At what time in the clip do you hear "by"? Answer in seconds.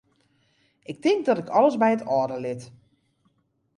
1.81-1.89